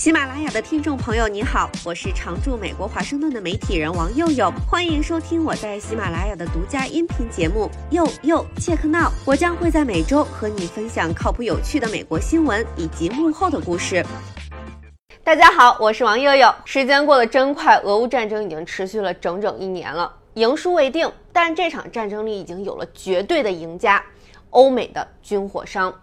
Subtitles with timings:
[0.00, 9.10] 喜马拉雅的听众朋友，你好，我是常驻美国华盛顿的媒体人王佑佑，欢迎收听我在喜马拉雅的独家音频节目《佑佑切克闹》。
[9.26, 14.02] 我将会在每周和你分享靠谱有趣的美国新闻以及幕后的故事。
[15.22, 16.50] 大家好，我是王佑佑。
[16.64, 24.02] 时间过得真快，俄乌战争已经持续了整整一年了，赢输未定，但这场战争里已经有了绝对的赢家——
[24.48, 25.94] 欧美的军火商。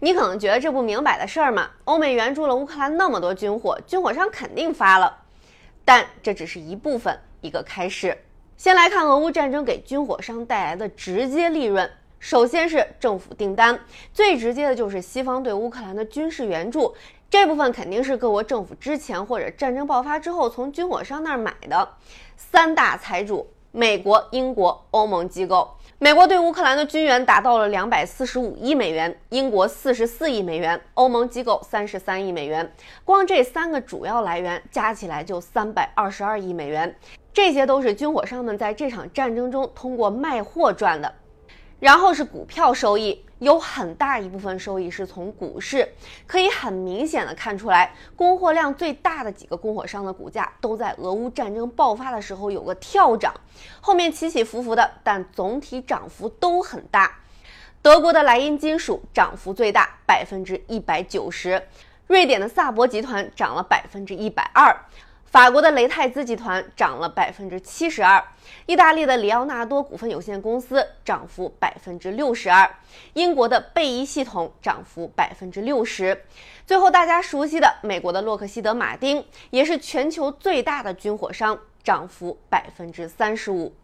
[0.00, 1.70] 你可能觉得这不明摆的事儿嘛？
[1.84, 5.24] 欧美援助了乌克兰那么多军火，军火商肯定发了。
[5.84, 8.16] 但这只是一部分，一个开始。
[8.56, 11.90] 先来看俄乌战争给军火商带来的直接利润。
[12.18, 13.78] 首先是政府订单，
[14.12, 16.94] 最直接的就是西方对乌克兰的军事援助，
[17.28, 21.88] 这部分肯定是各国政府之前或者战争爆发之后从军火商那儿买的。
[22.36, 25.68] 三大财主：美国、英国、欧盟机构。
[25.98, 32.72] 美国对乌克兰的军援达到了两百四十五亿美元，英国四十四亿美元，欧盟机构三十三亿美元。
[33.04, 36.96] 光这三个主要来源加起来就三百二十二亿美元，
[37.34, 41.14] 这些都是军火商们在这场战争中通过卖货赚的。
[41.80, 43.22] 然后是股票收益。
[43.38, 45.86] 有很大一部分收益是从股市，
[46.26, 53.34] 可以很明显的看出来，供货量最大的几个供货商的股价都在俄乌战争爆发的时候有个跳涨，
[53.82, 57.14] 后面起起伏伏的，但总体涨幅都很大。
[57.82, 61.60] 德国的莱茵金属涨幅最大，百分之一百九十；
[62.06, 64.74] 瑞典的萨博集团涨了百分之一百二。
[65.26, 68.24] 法国的雷泰兹集团涨了百分之七十二，
[68.64, 72.70] 意大利的里奥纳多股份有限公司涨幅百分之六十二，
[73.12, 76.24] 英国的贝伊系统涨幅百分之六十，
[76.64, 83.74] 最后大家熟悉的美国的洛克希德马丁也是全球最大的军火商，涨幅百分之三十五。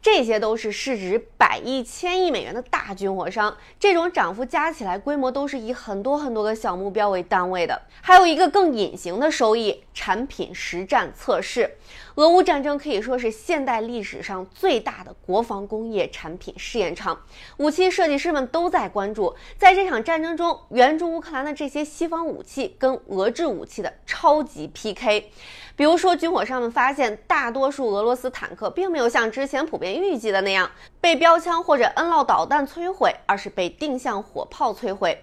[0.00, 7.82] 这些都是市值百亿、千亿美元的大军火商，这种涨幅加起来规模都是以很多很多个小目标为单位的。
[8.00, 11.70] 还有一个更隐形的收益——产品实战测试。
[12.14, 17.20] 俄乌战争可以说是现代历史上最大的国防工业产品试验场，
[17.58, 25.30] 武器设计师们都在关注，在这场战争中援助乌克兰的这些西方武器跟俄制武器的超级 PK。
[25.78, 30.68] 比如说，军火商们发现，大多数俄罗斯坦克并没有像之前普遍预计的那样
[31.00, 35.22] 被标枪或者恩烙导弹摧毁，而是被定向火炮摧毁。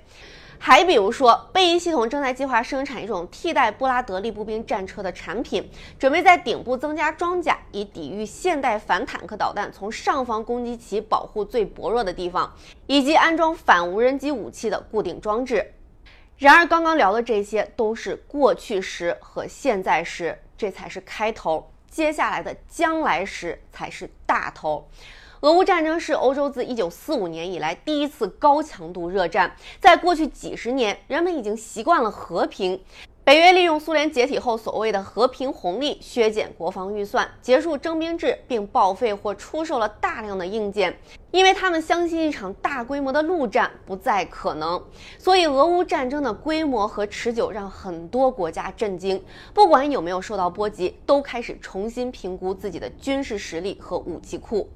[0.57, 12.49] 还比如说，贝伊系统正在计划生产一种替代布拉德利步兵战车的产品，准备在顶部增加装甲，以抵御现代反坦克导弹从上方攻击其保护最薄弱的地方，
[12.87, 15.73] 以及安装反无人机武器的固定装置。
[16.37, 21.71] 然而，刚刚聊的这些都是过去时和现在时，这才是开头。
[21.89, 24.85] 接下来的将来时才是大头。
[25.39, 32.83] 俄乌战争是欧洲自1945年以来第一次高强度热战，在过去几十年，人们已经习惯了和平。
[33.25, 40.95] 北约利用苏联解体后所谓的和平红利，削减国防预算，结束征兵制，并报废或出售了大量的硬件，
[41.31, 44.79] 因为他们相信一场大规模的陆战不再可能。
[45.17, 49.19] 所以，俄乌战争的规模和持久让很多国家震惊，
[49.55, 54.69] 不管有没有受到波及，都开始重新评估自己的军事实力和武器库。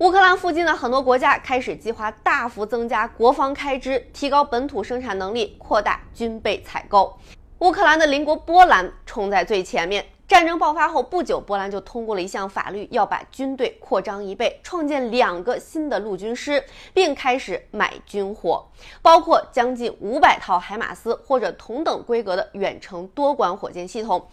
[0.00, 7.18] 乌克兰附近的很多国家开始计划大幅增加国防开支，提高本土生产能力，扩大军备采购。
[7.60, 10.04] 乌克兰的邻国波兰冲在最前面。
[10.28, 16.62] 战争爆发后不久，波兰就通过了一项法律，要把军队扩张一倍，创建两个新的陆军师，
[16.94, 18.64] 并开始买军火，
[19.02, 24.28] 包括将近五百套海马斯或者同等规格的远程多管火箭系统。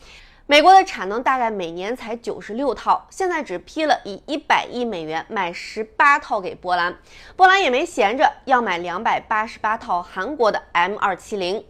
[0.48, 6.96] 美国的产能大概每年才九十六套，现在只批了以一百亿美元买十八套给波兰。
[7.36, 11.66] 波兰也没闲着，要买两百八十八套韩国的 M 二七零。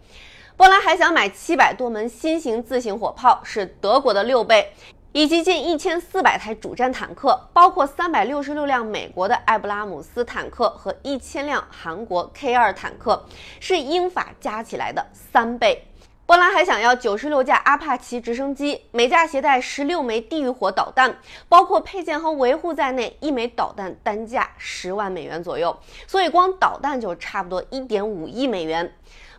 [0.58, 4.72] 波兰还想买七百多门新型自行火炮，是德国的六倍，
[5.12, 13.26] 以及近一千四百台主战坦克，包括三百六十六辆美国的艾布拉姆斯坦克和一千辆韩国 K 二坦克，
[13.60, 15.86] 是英法加起来的三倍。
[16.26, 21.18] 波兰还想要九十六架阿帕奇直升机，每架携带十六枚地狱火导弹，
[21.50, 25.78] 包括配件和维护在内，一枚导弹单价十万美元左右，
[26.08, 28.92] 所以光导弹就差不多一点五亿美元。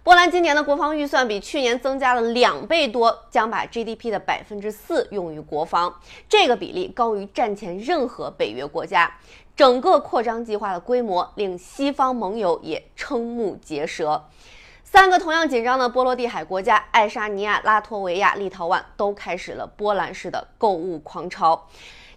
[0.07, 9.13] 波兰今年的国防预算比去年增加了两倍多，将把 GDP 的百分之四用于国防，这个比例高于战前任何北约国家。
[9.57, 14.27] 整个扩张计划的规模令西方盟友也瞠目结舌。
[14.85, 21.67] 三个同样紧张的波罗的海国家——爱沙尼亚、拉脱维亚、立陶宛——都开始了波兰式的购物狂潮。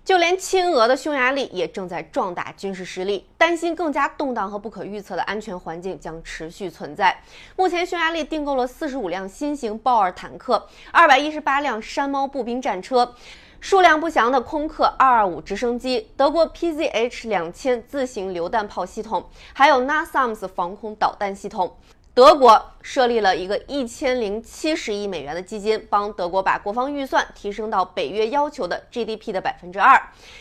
[0.04, 7.16] 就连亲俄的匈牙利也正在壮大军事实力，担心更加动荡和不可预测的安全环境将持续存在。
[7.56, 13.14] 目前，匈牙利订购了四十五辆新型豹二坦克，二百一十八辆山猫步兵战车，
[13.60, 21.78] 数量不详的空客二二五直升机，德国 PZH 两千自行榴弹炮系统，还有 NASAMS 防空导弹系统。
[22.20, 29.98] 德国设立了一个一千零七十亿美元的基金，帮德国把国防预算提升到北约要求的 GDP 的百分之二。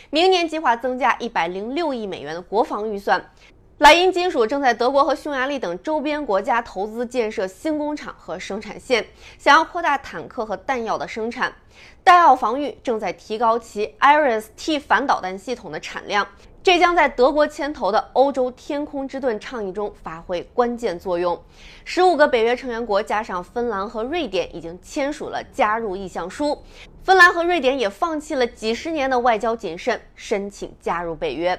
[0.09, 3.31] 明年计划增加一百零六亿美元的国防预算。
[3.77, 11.53] 莱茵金属正在德国和匈牙利等周边国家投资建设新工厂和生产线，想要扩大坦克和弹药的生产。
[12.03, 16.27] 戴奥防御正在提高其 IRIS-T 反导弹系统的产量。
[16.61, 21.41] 这将在德国牵头的欧洲天空之盾倡议中发挥关键作用。
[21.85, 26.61] 十五个北约成员国加上芬兰和瑞典已经签署了加入意向书。
[27.01, 31.57] 芬兰和瑞典也放弃了几十年的外交谨慎，申请加入北约。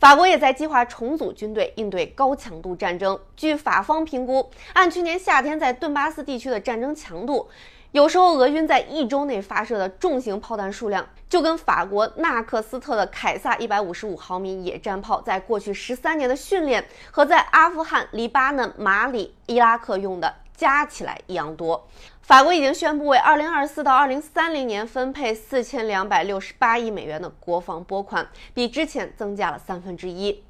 [0.00, 3.16] 法国也在计划重组军队，应对高强度战争。
[3.36, 7.48] 据法方评估，按去年夏天在顿巴斯地区的战争强度。
[7.92, 21.86] 有时候，俄军在一周内发射的重型炮弹数量，就跟法国纳克斯特的凯撒一百五十五毫米野战炮在过去十三年的训练和在阿富汗、黎巴嫩、马里、伊拉克用的加起来一样多。
[22.22, 30.42] 法国已经宣布为二零二四到二零三零年分配四千两百六十八亿美元的国防拨款，比之前增加了三分之一。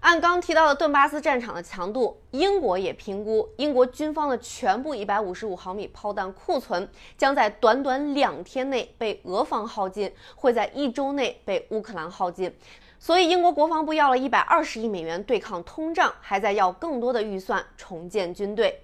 [0.00, 6.88] 按刚提到的顿巴斯战场的强度，英国也评估，英国军方的全部一百五十五毫米炮弹库存
[7.18, 12.50] 将在短短两天内被俄方耗尽，会在一周内被乌克兰耗尽。
[12.98, 18.80] 所以，英国国防部要了一百二十亿美元对抗通胀，还在要更多的预算重建军队。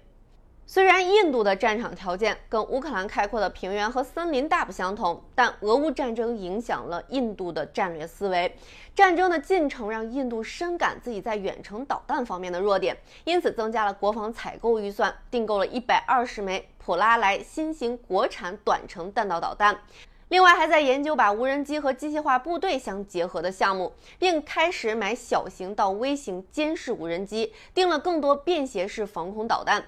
[0.69, 8.53] 虽然印度的战场条件跟乌克兰开阔的平原和森林大不相同，但俄乌战争影响了印度的战略思维。
[8.93, 19.79] 战争的进程让印度深感自己在远程导弹方面的弱点，因此增加了国防采购预算，订购了一百二十枚普拉莱新型国产短程弹道导弹。
[20.29, 29.85] 另外，还在研究把无人机和机械化部队相结合的项目，并开始买小型到微型监视无人机，订了更多便携式防空导弹。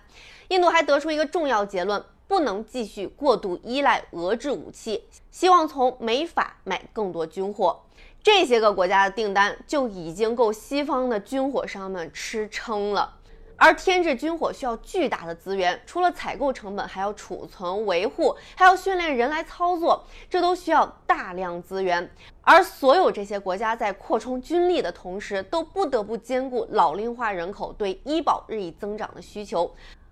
[0.48, 7.82] 印度还得出一个重要结论：不能继续过度依赖俄制武器，希望从美法买更多军火。
[8.24, 13.19] 这些个国家的订单就已经够西方的军火商们吃撑了。
[13.60, 22.10] 而添置军火需要巨大的资源，除了采购成本，还要储存、维护，还要训练人来操作，这都需要大量资源。
[22.42, 29.70] 而所有这些国家在扩充军力的同时，都不得不兼顾老龄化人口对医保日益增长的需求。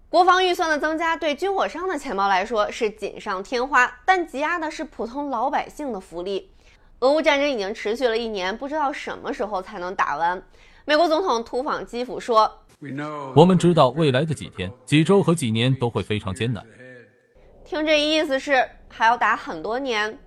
[0.10, 6.52] 国防预算的增加对军火商的钱包来说是锦上添花，但挤压的是普通老百姓的福利。
[7.00, 10.44] 俄乌战争已经持续了一年，不知道什么时候才能打完。
[10.84, 12.60] 美国总统突访基辅说。
[13.35, 16.63] 我们知道未来的几天、几周和几年都会非常艰难。
[17.65, 20.18] 听这意思是还要打很多年。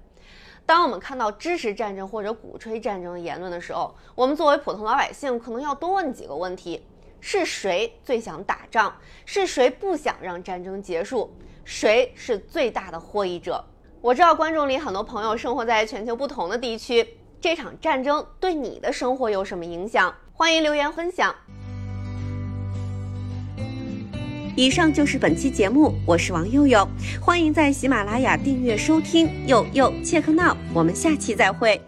[0.66, 6.84] 当我们看到支持战争或者鼓吹战争的言论的时候，我们作为普通老百姓可能要多问几个问题：
[7.20, 8.92] 是谁最想打仗？
[9.24, 11.32] 是谁不想让战争结束？
[11.64, 13.64] 谁是最大的获益者？
[14.00, 20.12] 我知道观众里很多朋友生活在全球不同的地区，这场战争对你的生活有什么影响？
[20.32, 21.32] 欢迎留言分享。
[24.56, 26.86] 以上就是本期节目，我是王佑佑，
[27.20, 31.80] 欢迎在喜马拉雅订阅收听，佑佑切克闹，我们下期再会。